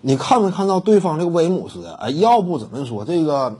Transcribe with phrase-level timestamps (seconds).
[0.00, 1.84] 你看没看到对方这个威姆斯？
[1.98, 3.58] 哎，要不怎么说这个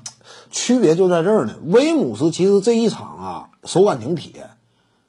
[0.51, 1.55] 区别就在这儿呢？
[1.67, 4.51] 威姆斯其实这一场啊，手感挺铁。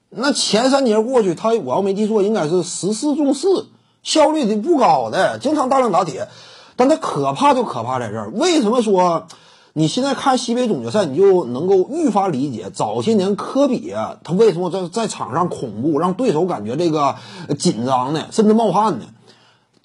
[0.10, 3.68] 那前三节过去，他我要没记错，应该是十四中四，
[4.02, 6.28] 效率的不高的，经常大量打铁。
[6.76, 8.32] 但他可怕就可怕在这儿。
[8.32, 9.28] 为什么说
[9.74, 17.16] 你现在看西北总决赛，你就能够愈发理解早些年科比啊，他为什么在在场上恐怖，让对手感觉这个
[17.60, 19.06] 紧张呢，甚至冒汗呢？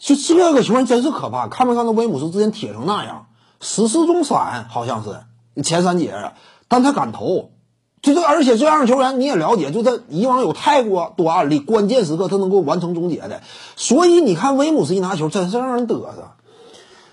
[0.04, 1.48] 就这个球员真是可怕。
[1.48, 3.28] 看没看到威姆斯之前铁成那样，
[3.62, 6.34] 十四中三好像是前三节啊，
[6.68, 7.52] 但他敢投。
[8.02, 13.40] 就这，而且这样的球员你也了解，就他以往有太过多案例，关键时刻他能够完成终结的。
[13.76, 16.32] 所以你看威姆斯一拿球，真是让人嘚瑟。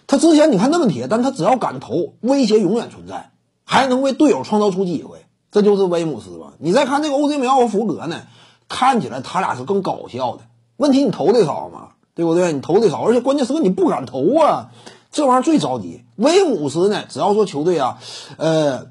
[0.06, 3.32] 他之前你看那么铁，但他只要敢投，威胁永远存在，
[3.64, 5.26] 还能为队友创造出机会。
[5.50, 6.52] 这就是威姆斯吧？
[6.60, 8.24] 你再看这个欧兹梅奥和福格呢，
[8.68, 10.42] 看起来他俩是更搞笑的。
[10.76, 12.54] 问题你投的少吗，对不对？
[12.54, 14.72] 你投的少，而且关键时刻你不敢投啊，
[15.12, 16.04] 这玩意儿最着急。
[16.16, 17.98] 威姆斯呢，只要说球队啊，
[18.38, 18.88] 呃，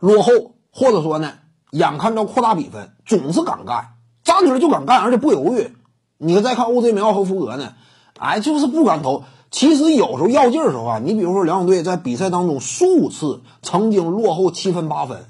[0.00, 0.32] 落后。
[0.70, 1.32] 或者说呢，
[1.72, 5.72] 眼看着扩大比分，总是敢干，站出来就敢干，而且不犹豫。
[6.18, 7.72] 你再看 OJ 梅奥和福格呢，
[8.16, 9.24] 哎，就是不敢投。
[9.50, 15.24] 其实有时候要劲儿的时候啊，你比如说两队在比赛当中数次曾经落后七分八分，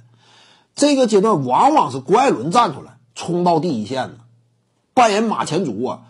[0.74, 4.14] 这个阶段往往是郭艾伦站出来冲到第一线的，
[4.92, 6.00] 扮演马前卒啊。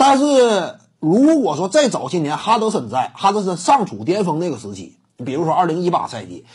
[0.00, 6.46] 但是如果说再早些年哈德森在，哈德森尚处巅峰那个时期，比如说二零一八赛季。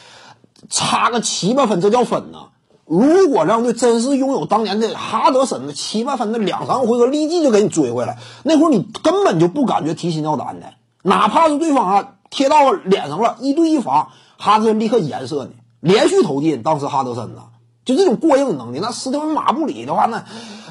[0.68, 2.48] 差个七八分，这叫分呐！
[2.86, 10.74] 如果让队真是拥有当年的哈德森的七八分，那两三个回合立即就给你追回来，那会儿你根本就不感觉提心吊胆的。
[11.04, 14.08] 哪怕是对方啊贴到脸上了，一对一防，
[14.40, 15.52] 哈德森立刻颜色呢，
[15.82, 16.64] 连续投进。
[16.64, 17.44] 当时哈德森呢，
[17.84, 20.24] 就这种过硬能力，那斯蒂芬马布里的话，那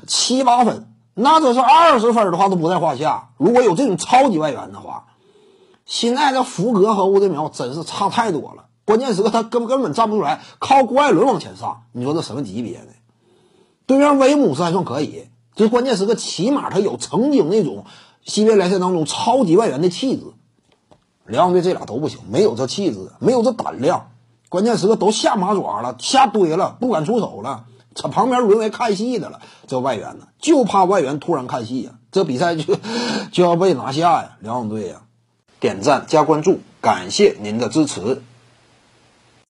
[0.09, 3.31] 七八分，那这是二十分的话都不在话下。
[3.37, 5.07] 如果有这种超级外援的话，
[5.87, 8.67] 现在的福格和乌德苗真是差太多了。
[8.85, 12.89] 关键时刻他根根本站不出来，靠郭艾伦往前上，你说这什么级别的？
[13.87, 17.85] 对面威姆斯还算可以，就关键时刻起码他有曾经那种
[18.25, 20.25] 西北联赛当中超级外援的气质。
[21.27, 24.11] 辽宁队这俩都不行，没有这气质，没有这胆量，
[24.49, 29.41] 关键时刻都下马爪了，下堆了，不敢出手了，这旁边沦为看戏的了。
[29.67, 32.77] 这外援呢，就怕外援突然看戏呀，这比赛就
[33.33, 34.37] 就要被拿下呀。
[34.41, 35.03] 辽宁队呀，
[35.61, 38.23] 点赞加关注，感谢您的支持。